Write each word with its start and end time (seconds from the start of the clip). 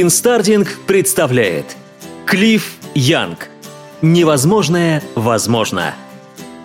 Инстардинг 0.00 0.78
представляет 0.86 1.76
Клифф 2.24 2.64
Янг. 2.94 3.48
Невозможное 4.00 5.02
возможно. 5.14 5.94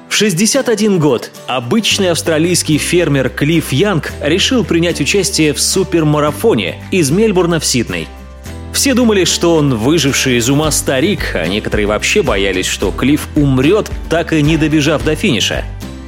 В 0.07 0.15
61 0.15 0.97
год 0.97 1.31
обычный 1.45 2.11
австралийский 2.11 2.77
фермер 2.77 3.27
Клифф 3.29 3.73
Янг 3.73 4.13
решил 4.21 4.63
принять 4.63 5.01
участие 5.01 5.53
в 5.53 5.59
супермарафоне 5.59 6.81
из 6.89 7.11
Мельбурна 7.11 7.59
в 7.59 7.65
Сидней. 7.65 8.07
Все 8.71 8.93
думали, 8.93 9.25
что 9.25 9.55
он 9.55 9.75
выживший 9.75 10.37
из 10.37 10.49
ума 10.49 10.71
старик, 10.71 11.35
а 11.35 11.47
некоторые 11.47 11.85
вообще 11.85 12.21
боялись, 12.21 12.67
что 12.67 12.91
Клифф 12.91 13.27
умрет, 13.35 13.91
так 14.09 14.31
и 14.31 14.41
не 14.41 14.55
добежав 14.55 15.03
до 15.03 15.15
финиша. 15.17 15.65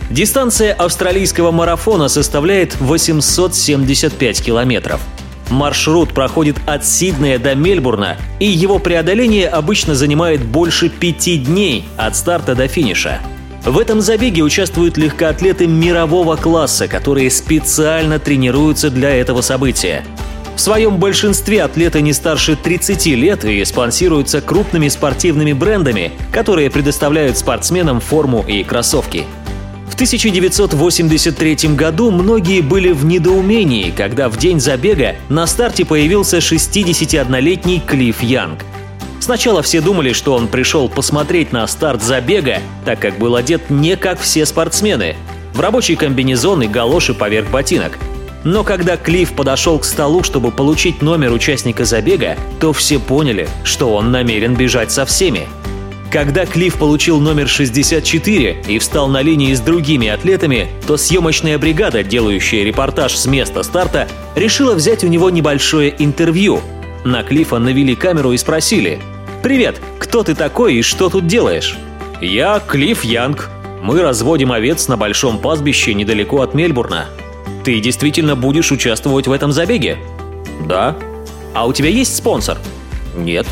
Дистанция 0.09 0.73
австралийского 0.73 1.51
марафона 1.51 2.07
составляет 2.07 2.79
875 2.79 4.41
километров– 4.41 5.01
Маршрут 5.50 6.13
проходит 6.13 6.57
от 6.66 6.86
Сиднея 6.86 7.39
до 7.39 7.55
Мельбурна, 7.55 8.18
и 8.39 8.45
его 8.45 8.79
преодоление 8.79 9.48
обычно 9.48 9.95
занимает 9.95 10.45
больше 10.45 10.89
пяти 10.89 11.38
дней 11.38 11.85
от 11.98 12.16
старта 12.16 12.55
до 12.55 12.67
финиша. 12.67 13.20
В 13.66 13.77
этом 13.77 13.99
забеге 14.02 14.41
участвуют 14.41 14.98
легкоатлеты 14.98 15.67
мирового 15.67 16.35
класса, 16.35 16.88
которые 16.88 17.30
специально 17.30 18.20
тренируются 18.20 18.89
для 18.89 19.09
этого 19.09 19.41
события. 19.41 20.03
В 20.55 20.62
своем 20.62 20.98
большинстве 20.98 21.63
атлеты 21.63 22.02
не 22.02 22.13
старше 22.13 22.55
30 22.55 23.05
лет 23.08 23.45
и 23.45 23.63
спонсируются 23.63 24.41
крупными 24.41 24.88
спортивными 24.89 25.53
брендами, 25.53 26.11
которые 26.31 26.70
предоставляют 26.70 27.38
спортсменам 27.38 28.02
форму 28.02 28.44
и 28.47 28.63
кроссовки– 28.63 29.23
1983 29.99 31.76
году 31.76 32.09
многие 32.09 32.62
были 32.62 32.94
в 32.94 33.03
недоумении, 33.03 33.91
когда 33.91 34.30
в 34.30 34.38
день 34.38 34.62
забега 34.62 35.17
на 35.27 35.45
старте 35.45 35.84
появился 35.84 36.38
61-летний 36.38 37.81
Клифф 37.85 38.23
Янг. 38.23 38.63
Сначала 39.20 39.62
все 39.62 39.81
думали, 39.81 40.13
что 40.13 40.35
он 40.35 40.48
пришел 40.48 40.88
посмотреть 40.88 41.52
на 41.52 41.67
старт 41.67 42.02
забега, 42.02 42.61
так 42.86 43.00
как 43.00 43.20
был 43.20 43.36
одет 43.36 43.70
не 43.70 43.97
как 43.97 44.22
все 44.22 44.45
спортсмены, 44.45 45.17
в 45.53 45.59
рабочий 45.59 45.97
комбинезон 45.97 46.61
и 46.61 46.67
галоши 46.67 47.14
поверх 47.14 47.50
ботинок. 47.50 47.97
Но 48.45 48.64
когда 48.64 48.95
Клифф 48.95 49.33
подошел 49.33 49.80
к 49.80 49.83
столу, 49.83 50.23
чтобы 50.23 50.52
получить 50.52 51.02
номер 51.02 51.33
участника 51.33 51.83
забега, 51.83 52.38
то 52.61 52.72
все 52.72 53.00
поняли, 53.00 53.50
что 53.66 53.94
он 53.94 54.14
намерен 54.14 54.55
бежать 54.55 54.94
со 54.94 55.05
всеми– 55.05 55.50
когда 56.11 56.45
Клифф 56.45 56.77
получил 56.77 57.19
номер 57.19 57.47
64 57.47 58.63
и 58.67 58.79
встал 58.79 59.07
на 59.07 59.21
линии 59.21 59.53
с 59.53 59.59
другими 59.59 60.07
атлетами, 60.07 60.67
то 60.88 60.97
съемочная 60.97 61.57
бригада, 61.59 62.03
делающая 62.03 62.63
репортаж 62.63 63.15
с 63.15 63.25
места 63.27 63.61
старта, 63.61 64.07
решила 64.35 64.73
взять 64.73 65.03
у 65.03 65.07
него 65.07 65.30
небольшое 65.30 65.93
интервью. 65.99 66.61
На 67.03 67.23
Клиффа 67.23 67.59
навели 67.59 67.95
камеру 67.95 68.31
и 68.31 68.37
спросили 68.37 68.99
«Привет, 69.43 69.80
кто 69.99 70.23
ты 70.23 70.35
такой 70.35 70.75
и 70.75 70.81
что 70.81 71.09
тут 71.09 71.27
делаешь?» 71.27 71.77
«Я 72.21 72.59
Клифф 72.59 73.03
Янг. 73.03 73.49
Мы 73.81 74.02
разводим 74.02 74.52
овец 74.52 74.87
на 74.87 74.97
большом 74.97 75.37
пастбище 75.37 75.93
недалеко 75.93 76.41
от 76.41 76.53
Мельбурна. 76.53 77.05
Ты 77.63 77.80
действительно 77.80 78.35
будешь 78.35 78.71
участвовать 78.71 79.27
в 79.27 79.31
этом 79.31 79.52
забеге?» 79.52 79.97
«Да». 80.67 80.97
«А 81.53 81.67
у 81.67 81.73
тебя 81.73 81.89
есть 81.89 82.15
спонсор?» 82.15 82.57
«Нет». 83.15 83.45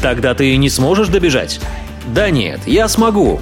«Тогда 0.00 0.34
ты 0.34 0.56
не 0.56 0.70
сможешь 0.70 1.08
добежать?» 1.08 1.60
Да 2.06 2.30
нет, 2.30 2.60
я 2.66 2.88
смогу. 2.88 3.40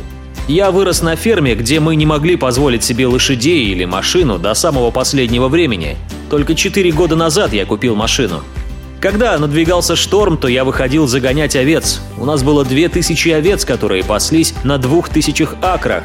Я 0.48 0.70
вырос 0.70 1.02
на 1.02 1.16
ферме, 1.16 1.54
где 1.54 1.80
мы 1.80 1.96
не 1.96 2.06
могли 2.06 2.36
позволить 2.36 2.84
себе 2.84 3.06
лошадей 3.06 3.66
или 3.66 3.84
машину 3.84 4.38
до 4.38 4.52
самого 4.54 4.90
последнего 4.90 5.48
времени. 5.48 5.96
Только 6.30 6.54
четыре 6.54 6.92
года 6.92 7.16
назад 7.16 7.52
я 7.52 7.64
купил 7.66 7.94
машину. 7.94 8.42
Когда 9.00 9.38
надвигался 9.38 9.96
шторм, 9.96 10.38
то 10.38 10.48
я 10.48 10.64
выходил 10.64 11.06
загонять 11.06 11.56
овец. 11.56 12.00
У 12.18 12.24
нас 12.24 12.42
было 12.42 12.64
две 12.64 12.88
тысячи 12.88 13.28
овец, 13.28 13.64
которые 13.64 14.02
паслись 14.02 14.54
на 14.64 14.78
двух 14.78 15.10
тысячах 15.10 15.56
акрах. 15.60 16.04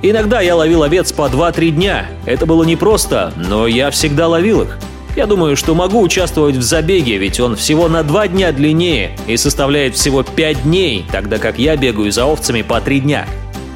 Иногда 0.00 0.40
я 0.40 0.54
ловил 0.54 0.82
овец 0.82 1.12
по 1.12 1.28
2-3 1.28 1.70
дня. 1.70 2.06
Это 2.24 2.46
было 2.46 2.62
непросто, 2.62 3.32
но 3.36 3.66
я 3.66 3.90
всегда 3.90 4.28
ловил 4.28 4.62
их. 4.62 4.78
Я 5.18 5.26
думаю, 5.26 5.56
что 5.56 5.74
могу 5.74 6.00
участвовать 6.00 6.54
в 6.54 6.62
забеге, 6.62 7.18
ведь 7.18 7.40
он 7.40 7.56
всего 7.56 7.88
на 7.88 8.04
два 8.04 8.28
дня 8.28 8.52
длиннее 8.52 9.16
и 9.26 9.36
составляет 9.36 9.96
всего 9.96 10.22
пять 10.22 10.62
дней, 10.62 11.06
тогда 11.10 11.38
как 11.38 11.58
я 11.58 11.76
бегаю 11.76 12.12
за 12.12 12.24
овцами 12.24 12.62
по 12.62 12.80
три 12.80 13.00
дня. 13.00 13.26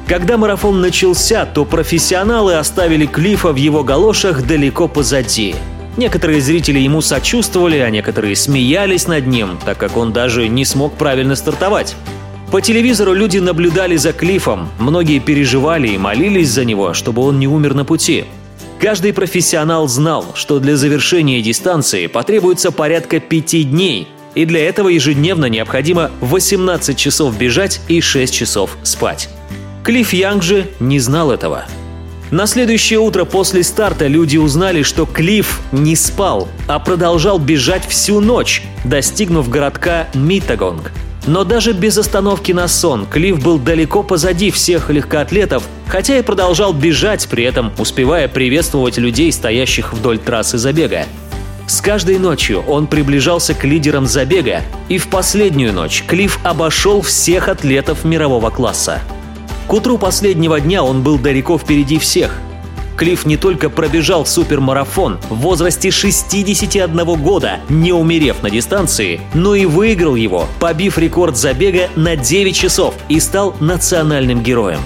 Когда 0.07 0.37
марафон 0.37 0.79
начался, 0.79 1.45
то 1.45 1.65
профессионалы 1.65 2.55
оставили 2.55 3.05
Клифа 3.05 3.51
в 3.51 3.57
его 3.57 3.83
галошах 3.83 4.47
далеко 4.47 4.87
позади. 4.87 5.53
Некоторые 5.97 6.39
зрители 6.39 6.79
ему 6.79 7.01
сочувствовали, 7.01 7.79
а 7.79 7.89
некоторые 7.89 8.37
смеялись 8.37 9.07
над 9.09 9.27
ним, 9.27 9.59
так 9.65 9.77
как 9.77 9.97
он 9.97 10.13
даже 10.13 10.47
не 10.47 10.63
смог 10.63 10.93
правильно 10.93 11.35
стартовать. 11.35 11.97
По 12.51 12.61
телевизору 12.61 13.11
люди 13.11 13.39
наблюдали 13.39 13.97
за 13.97 14.13
Клифом, 14.13 14.69
многие 14.79 15.19
переживали 15.19 15.89
и 15.89 15.97
молились 15.97 16.51
за 16.51 16.63
него, 16.63 16.93
чтобы 16.93 17.21
он 17.21 17.37
не 17.37 17.49
умер 17.49 17.73
на 17.73 17.83
пути. 17.83 18.27
Каждый 18.83 19.13
профессионал 19.13 19.87
знал, 19.87 20.25
что 20.35 20.59
для 20.59 20.75
завершения 20.75 21.41
дистанции 21.41 22.07
потребуется 22.07 22.69
порядка 22.69 23.21
пяти 23.21 23.63
дней, 23.63 24.09
и 24.35 24.43
для 24.43 24.67
этого 24.67 24.89
ежедневно 24.89 25.45
необходимо 25.45 26.11
18 26.19 26.97
часов 26.97 27.37
бежать 27.37 27.79
и 27.87 28.01
6 28.01 28.33
часов 28.33 28.77
спать. 28.83 29.29
Клифф 29.85 30.11
Янг 30.11 30.43
же 30.43 30.67
не 30.81 30.99
знал 30.99 31.31
этого. 31.31 31.63
На 32.29 32.45
следующее 32.45 32.99
утро 32.99 33.23
после 33.23 33.63
старта 33.63 34.07
люди 34.07 34.35
узнали, 34.35 34.83
что 34.83 35.05
Клифф 35.05 35.61
не 35.71 35.95
спал, 35.95 36.49
а 36.67 36.77
продолжал 36.79 37.39
бежать 37.39 37.87
всю 37.87 38.19
ночь, 38.19 38.63
достигнув 38.83 39.47
городка 39.47 40.09
Митагонг– 40.13 40.91
но 41.25 41.43
даже 41.43 41.73
без 41.73 41.97
остановки 41.97 42.51
на 42.51 42.67
сон 42.67 43.05
Клифф 43.05 43.41
был 43.41 43.59
далеко 43.59 44.03
позади 44.03 44.51
всех 44.51 44.89
легкоатлетов, 44.89 45.63
хотя 45.87 46.17
и 46.17 46.21
продолжал 46.21 46.73
бежать, 46.73 47.27
при 47.29 47.43
этом 47.43 47.71
успевая 47.77 48.27
приветствовать 48.27 48.97
людей, 48.97 49.31
стоящих 49.31 49.93
вдоль 49.93 50.19
трассы 50.19 50.57
забега. 50.57 51.05
С 51.65 51.79
каждой 51.81 52.19
ночью 52.19 52.61
он 52.61 52.87
приближался 52.87 53.53
к 53.53 53.63
лидерам 53.63 54.05
забега, 54.05 54.61
и 54.89 54.97
в 54.97 55.07
последнюю 55.07 55.73
ночь 55.73 56.03
Клифф 56.05 56.39
обошел 56.43 57.01
всех 57.01 57.47
атлетов 57.47 58.03
мирового 58.03 58.49
класса. 58.49 58.99
К 59.67 59.73
утру 59.73 59.97
последнего 59.97 60.59
дня 60.59 60.83
он 60.83 61.03
был 61.03 61.17
далеко 61.17 61.57
впереди 61.57 61.99
всех– 61.99 62.37
Клифф 62.95 63.25
не 63.25 63.37
только 63.37 63.69
пробежал 63.69 64.25
супермарафон 64.25 65.19
в 65.29 65.35
возрасте 65.37 65.91
61 65.91 67.03
года, 67.21 67.59
не 67.69 67.91
умерев 67.91 68.43
на 68.43 68.49
дистанции, 68.49 69.21
но 69.33 69.55
и 69.55 69.65
выиграл 69.65 70.15
его, 70.15 70.47
побив 70.59 70.97
рекорд 70.97 71.37
забега 71.37 71.89
на 71.95 72.15
9 72.15 72.55
часов 72.55 72.93
и 73.09 73.19
стал 73.19 73.55
национальным 73.59 74.43
героем. 74.43 74.79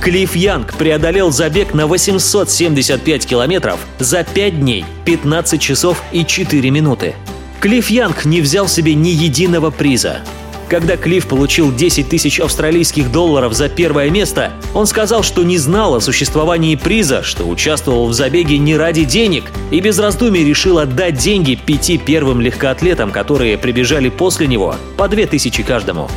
Клифф 0.00 0.34
Янг 0.34 0.74
преодолел 0.74 1.30
забег 1.30 1.74
на 1.74 1.86
875 1.86 3.24
километров 3.24 3.78
за 4.00 4.24
5 4.24 4.60
дней, 4.60 4.84
15 5.04 5.60
часов 5.60 6.02
и 6.10 6.24
4 6.24 6.70
минуты. 6.70 7.14
Клифф 7.60 7.90
Янг 7.90 8.24
не 8.24 8.40
взял 8.40 8.66
себе 8.66 8.94
ни 8.94 9.10
единого 9.10 9.70
приза. 9.70 10.22
Когда 10.68 10.96
Клифф 10.96 11.26
получил 11.26 11.70
10 11.72 12.08
тысяч 12.08 12.40
австралийских 12.40 13.12
долларов 13.12 13.52
за 13.52 13.68
первое 13.68 14.10
место, 14.10 14.52
он 14.74 14.86
сказал, 14.86 15.22
что 15.22 15.42
не 15.42 15.58
знал 15.58 15.94
о 15.94 16.00
существовании 16.00 16.76
приза, 16.76 17.22
что 17.22 17.44
участвовал 17.44 18.06
в 18.06 18.14
забеге 18.14 18.58
не 18.58 18.76
ради 18.76 19.04
денег 19.04 19.44
и 19.70 19.80
без 19.80 19.98
раздумий 19.98 20.44
решил 20.44 20.78
отдать 20.78 21.18
деньги 21.18 21.54
пяти 21.54 21.98
первым 21.98 22.40
легкоатлетам, 22.40 23.10
которые 23.10 23.58
прибежали 23.58 24.08
после 24.08 24.46
него, 24.46 24.76
по 24.96 25.08
2 25.08 25.26
тысячи 25.26 25.62
каждому. 25.62 26.08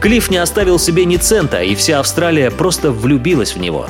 Клифф 0.00 0.30
не 0.30 0.36
оставил 0.36 0.78
себе 0.78 1.04
ни 1.06 1.16
цента, 1.16 1.62
и 1.62 1.74
вся 1.74 1.98
Австралия 1.98 2.50
просто 2.50 2.92
влюбилась 2.92 3.54
в 3.54 3.58
него. 3.58 3.86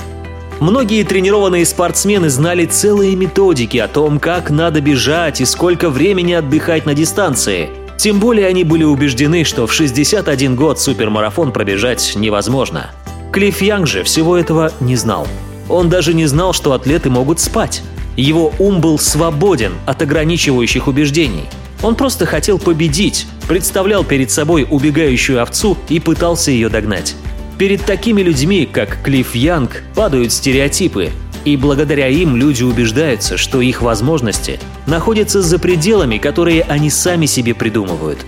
Многие 0.60 1.02
тренированные 1.02 1.66
спортсмены 1.66 2.30
знали 2.30 2.64
целые 2.64 3.16
методики 3.16 3.76
о 3.76 3.88
том, 3.88 4.20
как 4.20 4.50
надо 4.50 4.80
бежать 4.80 5.40
и 5.40 5.44
сколько 5.44 5.90
времени 5.90 6.32
отдыхать 6.32 6.86
на 6.86 6.94
дистанции– 6.94 7.68
тем 7.96 8.20
более 8.20 8.46
они 8.46 8.64
были 8.64 8.84
убеждены, 8.84 9.44
что 9.44 9.66
в 9.66 9.72
61 9.72 10.56
год 10.56 10.80
супермарафон 10.80 11.52
пробежать 11.52 12.12
невозможно. 12.16 12.90
Клифф 13.32 13.62
Янг 13.62 13.86
же 13.86 14.02
всего 14.04 14.36
этого 14.36 14.72
не 14.80 14.96
знал. 14.96 15.26
Он 15.68 15.88
даже 15.88 16.14
не 16.14 16.26
знал, 16.26 16.52
что 16.52 16.72
атлеты 16.72 17.10
могут 17.10 17.40
спать. 17.40 17.82
Его 18.16 18.52
ум 18.58 18.80
был 18.80 18.98
свободен 18.98 19.72
от 19.86 20.02
ограничивающих 20.02 20.86
убеждений. 20.86 21.48
Он 21.82 21.96
просто 21.96 22.26
хотел 22.26 22.58
победить, 22.58 23.26
представлял 23.48 24.04
перед 24.04 24.30
собой 24.30 24.66
убегающую 24.70 25.42
овцу 25.42 25.76
и 25.88 26.00
пытался 26.00 26.50
ее 26.50 26.68
догнать. 26.68 27.16
Перед 27.58 27.84
такими 27.84 28.22
людьми, 28.22 28.68
как 28.70 29.02
Клифф 29.02 29.34
Янг, 29.34 29.82
падают 29.94 30.32
стереотипы, 30.32 31.10
и 31.44 31.56
благодаря 31.56 32.08
им 32.08 32.36
люди 32.36 32.62
убеждаются, 32.62 33.36
что 33.36 33.60
их 33.60 33.82
возможности 33.82 34.60
находятся 34.86 35.42
за 35.42 35.58
пределами, 35.58 36.18
которые 36.18 36.62
они 36.62 36.90
сами 36.90 37.26
себе 37.26 37.54
придумывают. 37.54 38.24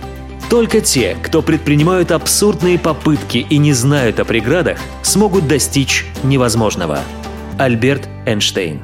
Только 0.49 0.79
те, 0.79 1.17
кто 1.21 1.41
предпринимают 1.41 2.11
абсурдные 2.11 2.79
попытки 2.79 3.39
и 3.49 3.57
не 3.57 3.73
знают 3.73 4.19
о 4.19 4.25
преградах, 4.25 4.79
смогут 5.01 5.47
достичь 5.47 6.05
невозможного. 6.23 6.99
Альберт 7.57 8.07
Эйнштейн 8.25 8.81